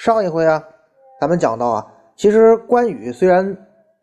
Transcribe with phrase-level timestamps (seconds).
[0.00, 0.64] 上一回啊，
[1.20, 3.54] 咱们讲到啊，其实关羽虽然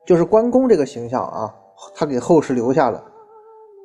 [0.06, 1.52] 就是关公这个形象啊，
[1.96, 3.04] 他给后世留下了，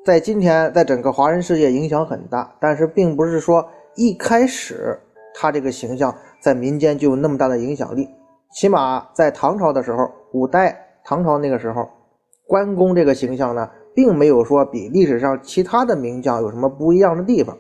[0.04, 5.00] 在今天在整个华人世界影响很大，但是并不是说一开始
[5.34, 8.06] 他这个形象在民间就有那么大的影响力。
[8.50, 11.88] 起码在唐朝的时候，五代唐朝那个时候，
[12.46, 17.56] 关公这个形象呢，并没有说比历史上其他的名将有什么不一样的地方，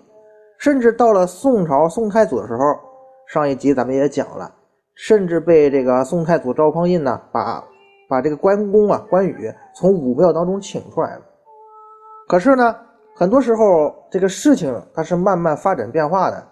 [0.58, 2.91] 甚至到了宋朝宋太祖的时候。
[3.32, 4.52] 上一集咱们也讲了，
[4.94, 7.64] 甚至被这个宋太祖赵匡胤呢，把
[8.06, 11.22] 把这个关公啊关羽从武庙当中请出来了。
[12.28, 12.76] 可是呢，
[13.16, 16.46] 很多时候这个事情它是慢慢发展变化的。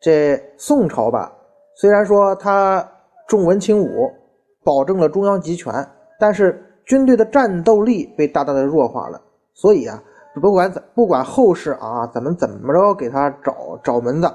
[0.00, 1.30] 这宋朝吧，
[1.76, 2.82] 虽然说他
[3.28, 4.10] 重文轻武，
[4.64, 5.74] 保证了中央集权，
[6.18, 9.20] 但是军队的战斗力被大大的弱化了。
[9.52, 10.02] 所以啊，
[10.40, 14.32] 不管怎不管后世啊咱们怎么着给他找找门子，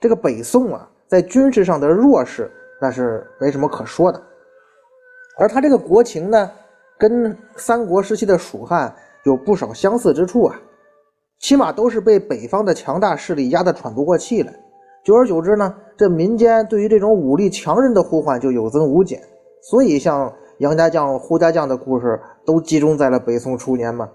[0.00, 0.88] 这个北宋啊。
[1.08, 2.50] 在军事上的弱势，
[2.80, 4.20] 那是没什么可说的。
[5.38, 6.50] 而他这个国情呢，
[6.98, 8.94] 跟三国时期的蜀汉
[9.24, 10.60] 有不少相似之处啊，
[11.40, 14.52] 起码都是被北方的强大势力压得喘不过气来。
[15.04, 19.20] 久而久之呢，这民间对于这种武力强人的呼唤就有增无减。
[19.62, 24.08] 所以，像杨家将、胡家将的故事都集中在了北宋初年嘛。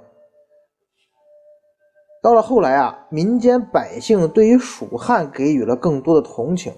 [2.21, 6.71] 到了后来啊，民间百姓对于蜀汉给予了更多的同情，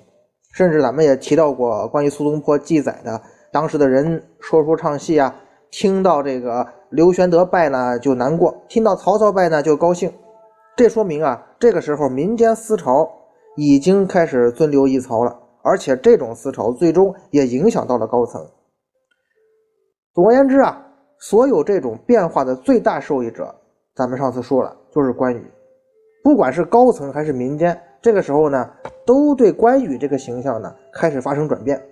[0.53, 3.21] 甚至咱们也提到过关于苏东坡记载的，
[3.51, 5.35] 当时的人说书唱戏啊，
[5.69, 10.13] 听到这个刘玄德败呢就难过，听到曹操败呢就高兴。
[10.77, 13.11] 这说明啊，这个时候民间思潮
[13.57, 18.41] 已经开始尊刘抑曹了，而且这种思潮最终也影响到了高层。
[20.13, 20.81] 总而言之啊，
[21.19, 23.53] 所有这种变化的最大受益者，
[23.93, 24.77] 咱们上次说了。
[24.93, 25.51] 就是关羽，
[26.23, 28.69] 不管是高层还是民间，这个时候呢，
[29.07, 31.83] 都对关羽这个形象呢开始发生转变。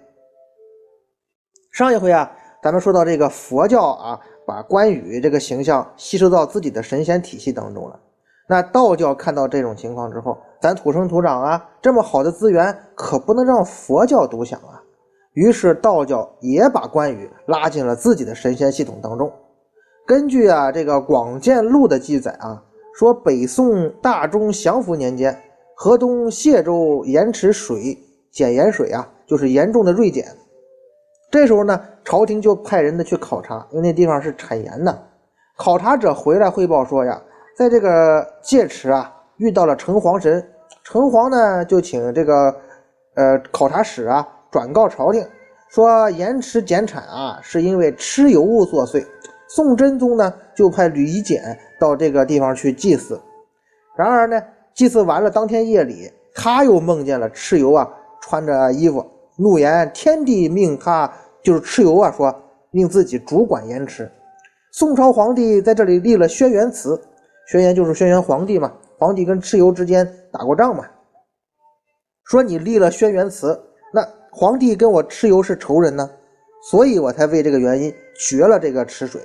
[1.71, 2.31] 上一回啊，
[2.61, 7.99] 咱们说到这个佛教啊，把关羽这个形象吸收到自己的神仙体系当中了。
[8.47, 14.83] 那道教看到这种情况之后，咱土生土长啊，这么好的资源可不能让佛教独享啊。
[15.33, 19.31] 于是道教也把关羽拉进了自己的神仙系统当中。
[20.05, 22.61] 根据啊这个《广见录》的记载啊。
[22.97, 25.35] 说北宋大中祥符年间，
[25.75, 27.97] 河东解州盐池水
[28.33, 30.25] 碱盐水啊，就是严重的锐减。
[31.31, 35.07] 这时候呢，朝廷就派人呢去考察，因为那地方是产盐的。
[35.57, 37.21] 考察者回来汇报说呀，
[37.55, 40.45] 在这个界池啊遇到了城隍神，
[40.83, 42.53] 城隍呢就请这个
[43.15, 45.25] 呃考察使啊转告朝廷，
[45.69, 49.05] 说盐池减产啊是因为蚩尤物作祟。
[49.55, 51.57] 宋真宗呢就派吕夷简。
[51.79, 53.19] 到这个地方去祭祀，
[53.97, 54.39] 然而呢，
[54.71, 57.89] 祭祀完了，当天夜里，他又梦见了蚩尤啊，
[58.21, 59.03] 穿着衣服，
[59.35, 61.11] 怒言天帝命他，
[61.43, 62.31] 就是蚩尤啊，说
[62.69, 64.11] 命自己主管盐池。
[64.71, 67.01] 宋朝皇帝在这里立了轩辕祠，
[67.47, 70.85] 轩辕就是轩辕皇帝嘛，皇帝跟蚩尤之间打过仗嘛，
[72.25, 73.59] 说你立了轩辕祠，
[73.91, 76.07] 那皇帝跟我蚩尤是仇人呢，
[76.69, 79.19] 所以我才为这个原因绝了这个池水。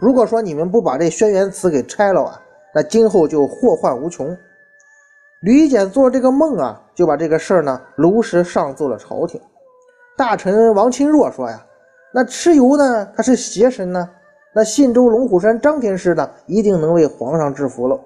[0.00, 2.40] 如果说你们不把这轩辕祠给拆了啊，
[2.72, 4.36] 那今后就祸患无穷。
[5.40, 9.40] 吕简做这个梦啊，就把这个事儿呢如实上奏了朝廷。
[10.16, 11.64] 大臣王钦若说呀
[12.14, 14.08] ：“那蚩尤呢，他是邪神呢，
[14.54, 17.98] 那信州龙虎山张天师呢，一定能为皇上制服了。”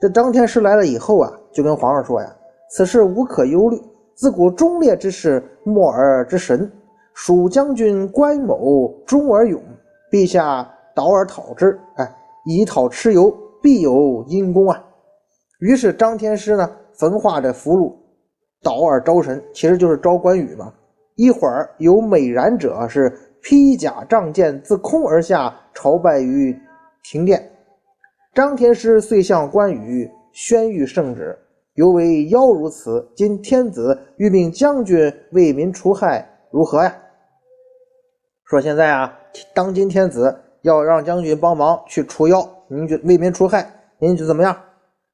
[0.00, 2.34] 这张天师来了以后啊，就跟皇上说呀
[2.72, 3.78] ：“此事无可忧虑，
[4.14, 6.70] 自古忠烈之士，莫尔之神，
[7.12, 9.60] 蜀将军关某忠而勇，
[10.10, 10.66] 陛下。”
[10.98, 12.12] 导而讨之，哎，
[12.44, 13.30] 以讨蚩尤，
[13.62, 14.84] 必有因功啊。
[15.60, 16.68] 于是张天师呢，
[16.98, 17.94] 焚化这符箓，
[18.64, 20.74] 导而招神，其实就是招关羽嘛。
[21.14, 26.52] 一会儿有美然者是披甲仗剑自空而下，朝拜于
[27.04, 27.48] 庭殿。
[28.34, 31.38] 张天师遂向关羽宣谕圣旨，
[31.74, 33.08] 犹为妖如此。
[33.14, 36.92] 今天子欲命将军为民除害，如何呀？
[38.46, 39.16] 说现在啊，
[39.54, 40.36] 当今天子
[40.68, 43.66] 要让将军帮忙去除妖，您觉为民除害，
[43.98, 44.54] 您觉怎么样？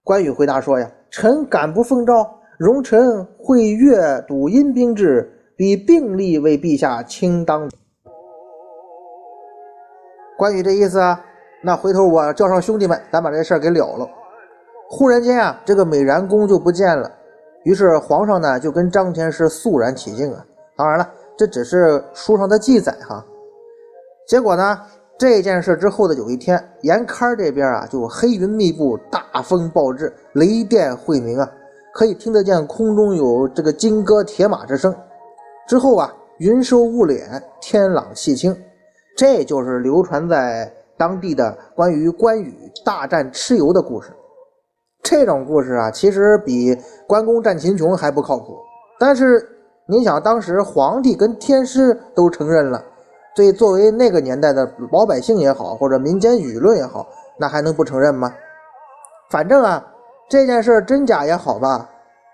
[0.02, 2.28] 关羽回答说呀：“臣敢不奉诏，
[2.58, 7.70] 容臣会阅读阴兵制，比并力为陛下清当。”
[10.36, 11.24] 关羽这意思啊，
[11.62, 14.08] 那回头我叫上兄弟们，咱把这事儿给了了。
[14.90, 17.08] 忽然间啊，这个美髯公就不见了，
[17.62, 20.44] 于是皇上呢就跟张天师肃然起敬啊。
[20.76, 21.08] 当然了。
[21.36, 23.26] 这只是书上的记载哈，
[24.28, 24.80] 结果呢，
[25.24, 31.50] 这件事之后的有一天，严开这边啊就黑云密布，大风暴至，雷电晦明啊，
[31.94, 34.94] 可以听得见空中有这个金戈铁马之声。
[35.66, 38.54] 之后啊，云收雾敛，天朗气清，
[39.16, 42.54] 这就是流传在当地的关于关羽
[42.84, 44.10] 大战蚩尤的故事。
[45.02, 46.76] 这种故事啊，其实比
[47.06, 48.58] 关公战秦琼还不靠谱，
[49.00, 49.48] 但是。
[49.86, 52.82] 你想，当时皇帝跟天师都承认了，
[53.34, 57.06] 所以作为那个年代的老百姓也好，或者民间舆论也好，
[57.38, 58.32] 那还能不承认吗？
[59.28, 59.84] 反正啊，
[60.28, 61.90] 这件事真假也好吧，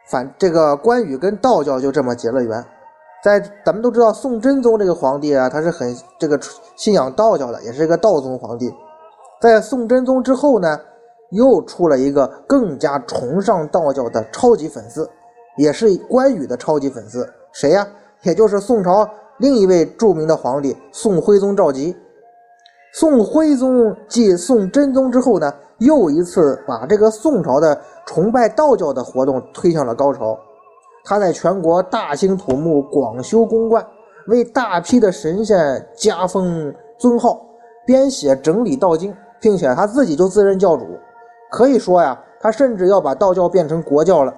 [0.08, 2.64] 反这个关羽跟道教就这么结了缘。
[3.22, 6.38] 在咱们都知道，宋真宗这个皇帝啊，他是很这个
[6.76, 8.70] 信仰道教的，也是一个道宗皇帝。
[9.40, 10.78] 在宋真宗之后呢，
[11.30, 15.08] 又出了一个更加崇尚道教的超级粉丝，
[15.56, 17.26] 也是关羽的超级粉丝。
[17.52, 17.86] 谁呀？
[18.22, 19.08] 也就是宋朝
[19.40, 21.96] 另一位著名的皇帝宋徽宗赵佶。
[22.92, 30.38] 宋徽宗继宋真宗之后呢，又一次把这个宋朝的崇拜道教的活动推向了高潮。
[31.04, 33.82] 他在全国大兴土木，广修宫观，
[34.26, 37.40] 为大批的神仙加封尊号，
[37.86, 40.84] 编写整理道经，并且他自己就自任教主。
[41.50, 44.34] 可以说呀，他甚至要把道教变成国教了。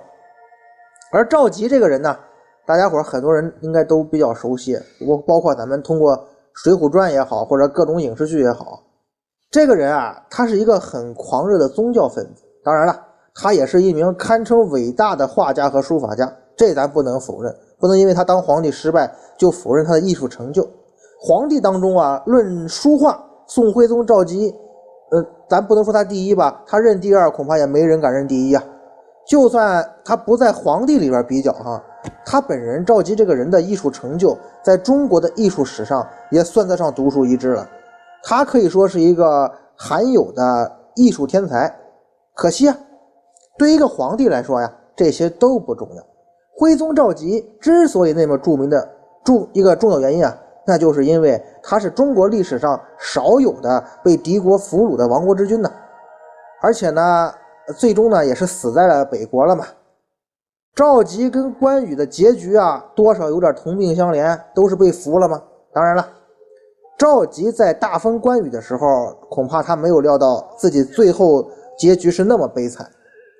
[1.11, 2.17] 而赵佶这个人呢？
[2.64, 6.17] 大家伙很多人应该都比较熟悉，我包括咱们通过
[6.55, 8.82] 《水浒传》也好，或者各种影视剧也好，
[9.50, 12.43] 这个人啊，他是一个很狂热的宗教分子。
[12.64, 12.97] 当然了，
[13.35, 17.53] 他也是一名堪称伟大的画家和书法家，这咱不能否认。
[17.81, 20.65] 不能因为他当皇帝失败就否认他的艺术成就。
[21.20, 24.55] 皇帝当中啊，论书画，宋徽宗赵佶，
[25.11, 28.62] 呃，咱不能说他第一吧，他认第二，恐怕也没人敢认第一啊。
[29.27, 31.83] 就算他不在皇帝里边比较哈。
[32.25, 37.69] 他本人赵佶这个人的艺术成就，在中国的艺术史上也算得上独树一帜了。
[38.25, 41.73] 他可以说是一个罕有的艺术天才。
[42.35, 42.77] 可惜啊，
[43.59, 46.03] 对一个皇帝来说呀，这些都不重要。
[46.57, 48.89] 徽宗赵佶之所以那么著名的
[49.25, 50.37] 重一个重要原因啊，
[50.67, 55.71] 那就是因为他是中国历史上少有的被敌国俘虏的亡国之君呢。
[56.61, 57.33] 而且呢，
[57.76, 59.67] 最终呢也是死在了北国了嘛。
[60.75, 65.43] 赵佶跟关羽的结局啊，多少有点同病相怜，都是被俘了吗？
[65.72, 66.08] 当然了，
[66.98, 71.46] 赵佶在大封关羽的时候，恐怕他没有料到自己最后
[71.79, 72.91] 结局是那么悲惨。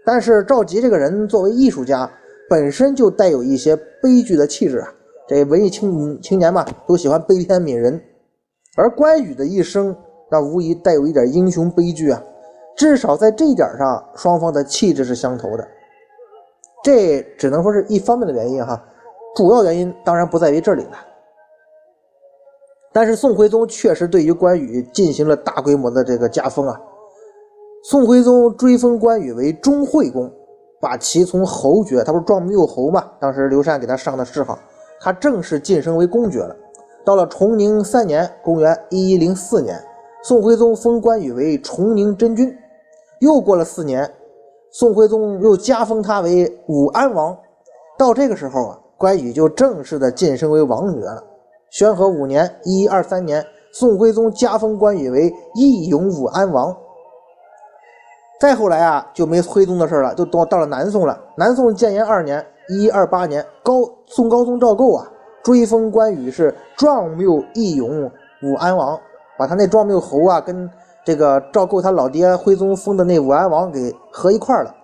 [0.05, 2.11] 但是赵佶这个人作为艺术家，
[2.51, 4.93] 本身就带有一些悲剧的气质啊。
[5.27, 7.99] 这文艺青青年嘛，都喜欢悲天悯人，
[8.77, 9.97] 而关羽的一生，
[10.31, 12.23] 那无疑带有一点英雄悲剧啊。
[12.77, 15.67] 至少在这一点上，双方的气质是相投的。
[16.83, 18.83] 这只能说是一方面的原因哈，
[19.37, 20.93] 主要原因当然不在于这里了。
[22.93, 26.81] 但是宋徽宗确实对于关羽进行了大规模的这个加封啊。
[27.85, 30.31] 宋徽宗追封关羽为中惠公，
[30.81, 33.11] 把其从侯爵，他不是壮缪侯嘛？
[33.21, 34.59] 当时刘禅给他上的谥号，
[35.01, 36.57] 他正式晋升为公爵了。
[37.05, 39.83] 到了崇宁三年（公元1104年），
[40.23, 42.57] 宋徽宗封关羽为崇宁真君。
[43.23, 44.13] 又过了四年。
[44.73, 47.37] 宋徽宗又加封他为武安王，
[47.97, 51.23] 到这个时候啊，关羽就正式的晋升为王爵了。
[51.71, 56.75] 宣和五年（一一二三年），宋徽宗加封关羽为义勇武安王。
[58.41, 61.17] 再后来啊，就没徽宗的事了，就到到了南宋了。
[61.37, 63.75] 南宋建炎二年（一一二八年），高
[64.07, 65.07] 宋高宗赵构啊，
[65.45, 68.11] 追封关羽是壮缪义勇
[68.43, 68.99] 武安王，
[69.39, 70.69] 把他那壮缪侯啊跟。
[71.05, 74.75] 这个赵构他老爹徽宗封的那武安王给合一块了。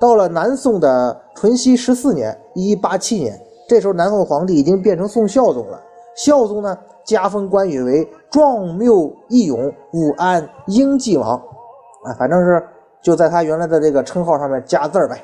[0.00, 3.38] 到了南宋的淳熙十四年（一八七年），
[3.68, 5.78] 这时候南宋皇帝已经变成宋孝宗了。
[6.16, 12.66] 孝宗呢，加封关羽为壮缪义勇武安英济王，啊，反正是
[13.02, 15.22] 就在他原来的这个称号上面加字儿呗。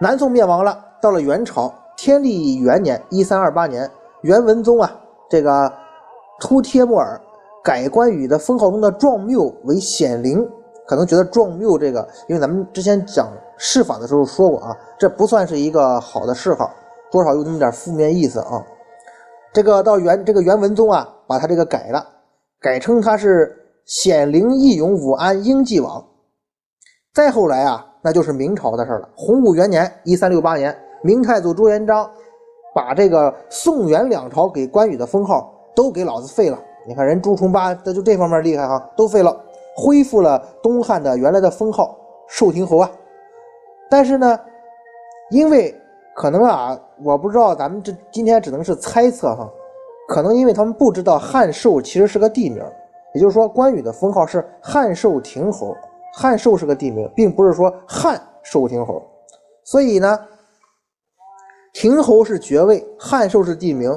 [0.00, 4.90] 南宋灭亡了，到了元朝天历元年（一三二八年），元文宗啊，
[5.30, 5.72] 这个
[6.38, 7.18] 突帖木儿。
[7.62, 10.46] 改关羽的封号中的壮缪为显灵，
[10.86, 16.70] 可能觉得壮缪这个，因为咱们之前讲谥法的时候说过啊，这不算是一个好的谥号，
[17.10, 18.64] 多少有那么点负面意思啊。
[19.52, 22.06] 这个到元这个元文宗啊，把他这个改了，
[22.60, 23.54] 改称他是
[23.86, 26.04] 显灵义勇武安英济王。
[27.14, 29.08] 再后来啊，那就是明朝的事了。
[29.16, 32.08] 洪武元年（一三六八年），明太祖朱元璋
[32.74, 36.58] 把这个宋元两朝给关羽的封号都给老子废了。
[36.88, 39.38] 你看人朱重八，他就这方面厉害哈，都废了，
[39.76, 41.94] 恢复了东汉的原来的封号
[42.26, 42.90] 寿亭侯啊。
[43.90, 44.40] 但是呢，
[45.30, 45.78] 因为
[46.16, 49.46] 可能啊，我不知道，咱们这今天只能是猜测哈。
[50.08, 52.64] 可能因为他们不知道汉寿其实是个地名，
[53.12, 55.76] 也就是说关羽的封号是汉寿亭侯。
[56.14, 59.02] 汉寿是个地名，并不是说汉寿亭侯。
[59.62, 60.18] 所以呢，
[61.74, 63.94] 亭侯是爵位，汉寿是地名。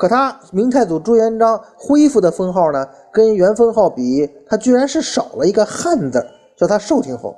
[0.00, 6.26] 可他明太祖朱元璋恢复的封号呢，跟原封号比，他居然是少了一个汉字，
[6.56, 7.36] 叫他寿亭侯。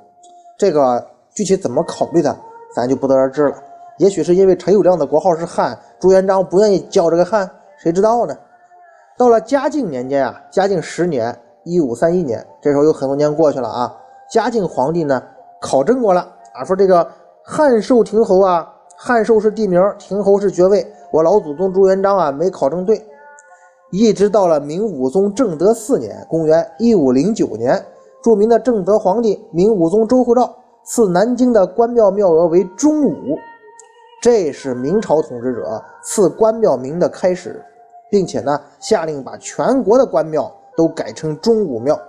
[0.57, 2.33] 这个具体怎么考虑的，
[2.73, 3.57] 咱就不得而知了。
[3.97, 8.33] 也许是因为陈友谅的国号是汉，朱元璋不愿意叫这个汉，谁知道呢？
[9.17, 13.93] 到了嘉靖年间啊，嘉靖十年（一五三一年），这时候有很多年过去了啊。
[14.31, 15.21] 嘉靖皇帝呢，
[15.59, 16.21] 考证过了
[16.53, 17.05] 啊，说这个
[17.43, 23.05] 汉寿亭侯啊，汉寿是地名，亭侯是爵位，我老祖宗朱元璋啊没考证对。
[23.91, 27.79] 一直到了明武宗正德四年（公元一五零九年），
[28.23, 33.37] 著名的正德皇帝明武宗周护照赐南京的关庙庙额为忠武，
[34.21, 37.63] 这是明朝统治者赐关庙名的开始，
[38.09, 41.99] 并且呢，下令把全国的关庙都改成忠武庙。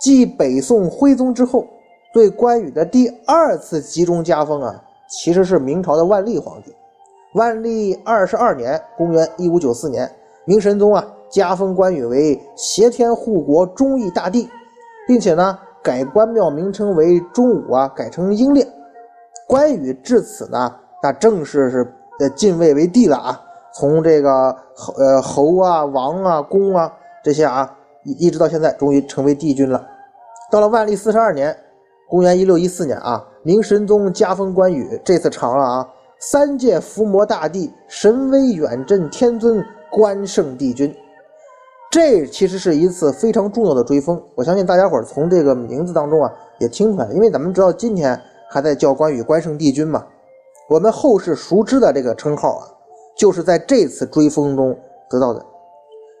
[0.00, 1.64] 继北宋徽宗之后，
[2.12, 6.74] 对关羽的第二次集中加封啊，其实是明朝的万历皇帝。
[7.34, 10.10] 万历二十二年（公元一五九四年），
[10.46, 14.48] 明神宗啊加封关羽为挟天护国忠义大帝，
[15.06, 18.66] 并且呢改关庙名称为忠武啊，改成英烈。
[19.46, 23.40] 关羽至此呢，那正式是呃晋位为帝了啊，
[23.74, 27.72] 从这个侯呃侯啊、王啊、公啊这些啊。
[28.20, 29.84] 一直到现在，终于成为帝君了。
[30.48, 31.56] 到了万历四十二年，
[32.08, 35.88] 公元一六一四年啊，明神宗加封关羽，这次长了啊，
[36.18, 40.92] 三界伏魔大帝，神威远镇天尊，关圣帝君。
[41.88, 44.20] 这其实是一次非常重要的追封。
[44.34, 50.04] 我相信大家伙从这个名字当中啊，也听出来，因为咱们知道今天还在叫关羽关圣帝君嘛。
[50.68, 52.66] 我们后世熟知的这个称号啊，
[53.16, 54.76] 就是在这次追封中
[55.08, 55.40] 得到的。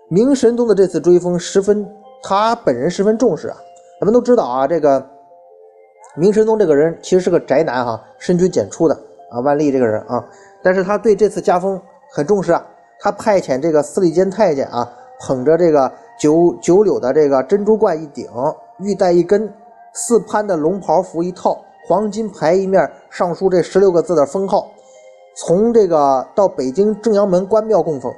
[0.08, 1.84] 明神宗的这次追封十分，
[2.22, 3.56] 他本人十分重视啊。
[4.00, 5.04] 咱们都知道啊，这个
[6.16, 8.94] 明神宗这个人其实是个宅男哈，深居简出的
[9.30, 9.40] 啊。
[9.40, 10.24] 万历这个人啊，
[10.62, 11.80] 但是他对这次加封
[12.10, 12.66] 很重视啊。
[12.98, 18.26] 他派遣这个司礼监太监啊，捧着这个九九柳的这个珍珠冠一顶，
[18.78, 19.52] 玉带一根，
[19.92, 24.70] 四潘的龙袍服一套，黄金牌一面，上书这十六个字的封号，
[25.36, 28.10] 从这个到北京正阳门关庙供奉。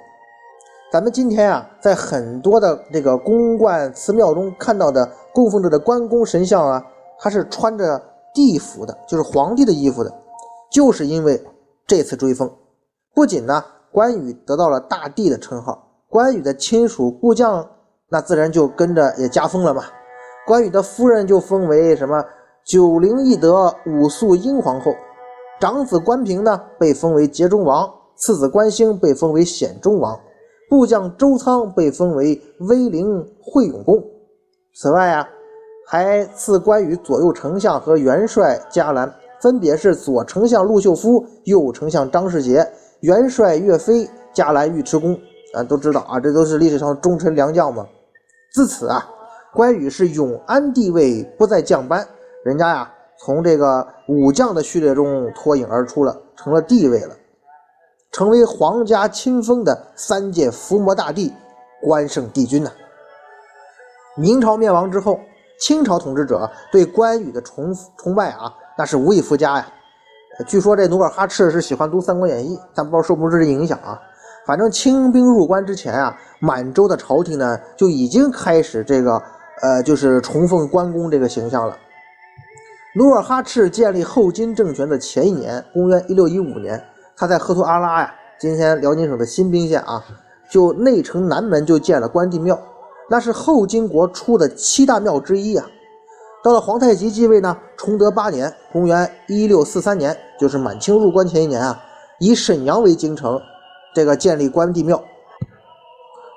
[0.93, 6.87] 咱们今天啊，在很多的这个宫观祠庙中看到的供奉着的关公神像啊，
[7.21, 8.03] 他是穿着
[8.35, 10.13] 帝服的，就是皇帝的衣服的，
[10.71, 11.43] 就是因为
[11.87, 12.51] 这次追封，
[13.15, 17.69] 不仅呢关羽得到了大帝的称号，关羽的亲属部将
[18.09, 19.85] 那自然就跟着也加封了嘛。
[20.47, 22.25] 关羽的夫人就封为什么
[22.65, 24.93] 九灵义德武肃英皇后，
[25.61, 30.19] 长子关平呢被封为节中王，次子关兴被封为显中王。
[30.71, 34.05] 部将周仓被封为威灵惠永公。
[34.75, 35.27] 此外啊，
[35.91, 42.63] 还赐关羽左右丞相和元帅加兰，分别是左丞相陆秀夫、右丞相张世杰、
[43.01, 45.19] 元帅岳飞、加兰尉迟恭。
[45.55, 47.87] 啊，都知道啊，这都是历史上忠臣良将嘛。
[48.53, 49.03] 自此啊，
[49.55, 52.07] 关羽是永安帝位，不再降班，
[52.45, 57.17] 人家呀，从这个武将的序列中脱颖而出了，成了帝位了。
[58.13, 61.33] 成为皇家亲封的三界伏魔大帝，
[61.81, 62.71] 关圣帝君呐。
[64.19, 65.19] 明朝灭亡之后，
[65.61, 69.67] 清朝统治者对关羽的崇崇拜啊，那是无以复加呀。
[70.47, 74.01] 据说这努尔哈赤是喜欢读《三国演义》，但不知道受不受这影响啊。
[74.47, 79.21] 反正清兵入关之前啊，满洲的朝廷呢就已经开始这个
[79.61, 81.77] 呃，就是崇奉关公这个形象了。
[82.95, 86.83] 努尔哈赤建立后金政权的前一年，公元一六一五年。
[87.17, 90.03] 他在赫图阿拉呀，今天辽宁省的新宾县啊，
[90.49, 92.57] 就内城南门就建了关帝庙，
[93.11, 95.67] 那是后金国出的七大庙之一啊。
[96.45, 101.83] 到了皇太极继位呢，崇德八年（公元一六四三年），就是满清入关前一年啊，
[102.21, 103.41] 以沈阳为京城，
[103.95, 105.03] 这个建立关帝庙。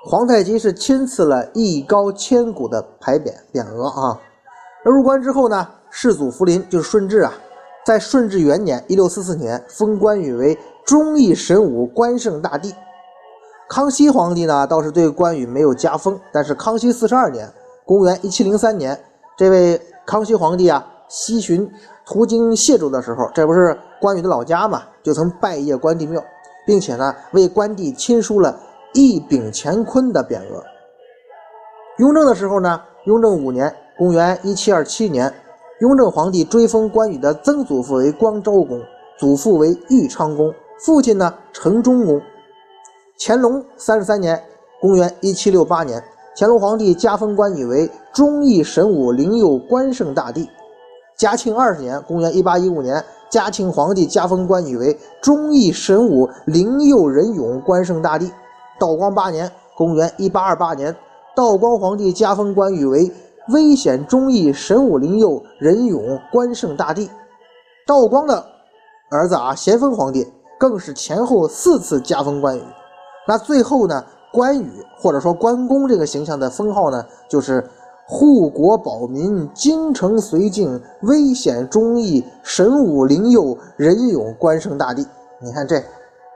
[0.04, 4.20] 皇太极是亲赐了一高千古的牌匾匾额啊，
[4.84, 7.32] 那入关之后呢，世祖福临就是顺治啊，
[7.86, 12.74] 在顺治元年（一六四四年）封关羽为忠义神武关圣大帝。
[13.68, 17.50] 康熙皇帝呢，倒是对关羽没有加封，但是康熙四十二年
[17.86, 18.98] （公元一七零三年），
[19.36, 21.70] 这位康熙皇帝啊，西巡
[22.04, 26.22] 途经谢州的时候，这不是关羽的老家嘛，就曾拜谒关帝庙，
[26.66, 28.58] 并且呢，为关帝亲书了
[28.92, 30.62] 一柄乾坤的匾额。
[31.98, 33.74] 雍正的时候呢，雍正五年。
[33.98, 35.32] 公元一七二七年，
[35.80, 38.80] 雍正皇帝追封关羽的曾祖父为光昭公，
[39.18, 42.20] 祖父为豫昌公，父亲呢成忠公。
[43.24, 44.42] 乾隆三十三年，
[44.80, 46.02] 公元一七六八年，
[46.36, 50.50] 乾隆皇帝加封关羽为忠义神武灵佑关圣大帝。
[51.16, 53.00] 嘉庆二十年，公元一八一五年，
[53.30, 58.28] 嘉庆皇帝加封关羽为忠义神武灵佑仁勇关圣大帝。
[58.80, 60.92] 道光八年，公元一八二八年，
[61.36, 63.08] 道光皇帝加封关羽为。
[63.52, 67.08] 危险忠义神武灵佑仁勇关圣大帝，
[67.86, 68.44] 道光的
[69.10, 70.26] 儿子啊，咸丰皇帝
[70.58, 72.62] 更是前后四次加封关羽。
[73.26, 77.64] 那最后呢，关羽或者说关公这个形象的封号呢，就是
[78.06, 85.06] 护国保民、精诚绥靖、危险忠义神武灵佑仁勇关圣大帝。
[85.40, 85.80] 你看这，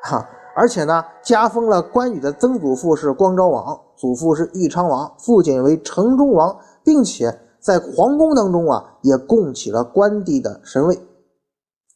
[0.02, 6.56] 哈，而且呢，加封了关羽的曾祖父是光昭王，祖父是豫昌王，父亲为城中王。
[6.86, 10.96] 并且在皇宫当中啊，也供起了关帝的神位。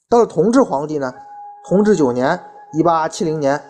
[0.09, 1.14] 到了同治皇帝呢，
[1.68, 2.40] 同治九年
[2.75, 3.62] （一八七零年），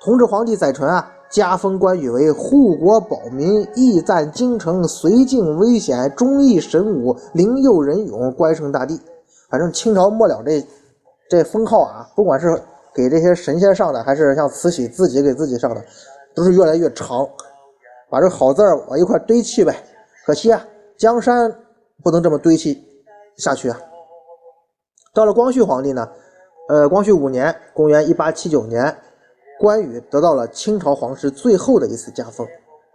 [0.00, 9.00] 同治皇帝载淳啊，加封关羽为护国保民、义赞京城、绥靖危险、忠义神武、灵佑仁勇关圣大帝。
[9.50, 10.64] 反正清朝末了这
[11.28, 12.60] 这封号啊，不管是
[12.94, 15.82] 给这些神仙上的，还是像慈禧自己给自己上的，
[16.34, 17.28] 都是越来越长，
[18.08, 19.74] 把这好字往一块堆砌呗。
[20.24, 20.64] 可惜啊，
[20.96, 21.52] 江山
[22.04, 22.84] 不能这么堆砌
[23.36, 23.80] 下去啊。
[25.12, 26.08] 到了光绪皇帝呢，
[26.68, 28.96] 呃，光绪五年（公元1879年），
[29.58, 32.46] 关羽得到了清朝皇室最后的一次加封，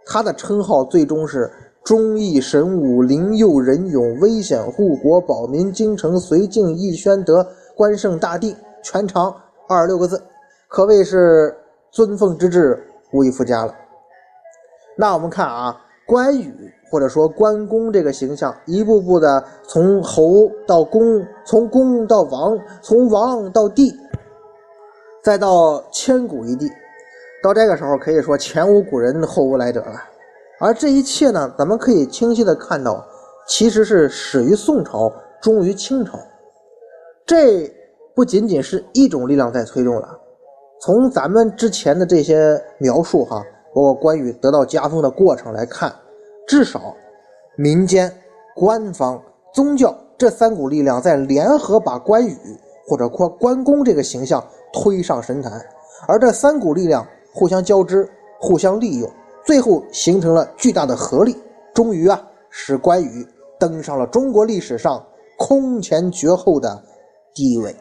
[0.06, 1.50] 他的称号最终是
[1.84, 7.46] 忠义神武灵佑仁勇危险护国保民京城绥靖义宣德
[7.76, 9.34] 关圣大帝，全长
[9.68, 10.22] 二十六个字，
[10.68, 11.54] 可谓是
[11.90, 13.74] 尊奉之至，无以复加了。
[14.96, 16.52] 那我们看啊，关羽。
[16.90, 23.92] 或者说关公这个形象，一步步的从侯到公，从公到王，从王到帝，
[25.24, 26.70] 再到千古一帝，
[27.42, 29.94] 到这个时候可以说前无古人后无来者了。
[30.60, 33.02] 而这一切呢，咱们可以清晰的看到，
[33.48, 35.10] 其实是始于宋朝，
[35.40, 36.18] 终于清朝。
[37.24, 37.74] 这
[38.14, 40.06] 不仅仅是一种力量在推动了。
[40.82, 43.42] 从咱们之前的这些描述哈，
[43.74, 45.90] 包括关羽得到加封的过程来看。
[46.46, 46.94] 至少，
[47.56, 48.12] 民间、
[48.54, 49.18] 官方、
[49.54, 52.36] 宗教这三股力量在联合把关羽
[52.86, 55.60] 或者关关公这个形象推上神坛，
[56.06, 58.08] 而这三股力量互相交织、
[58.40, 59.10] 互相利用，
[59.44, 61.36] 最后形成了巨大的合力，
[61.72, 62.20] 终于啊，
[62.50, 63.26] 使关羽
[63.58, 65.04] 登上了中国历史上
[65.38, 66.82] 空前绝后的
[67.34, 67.74] 地位。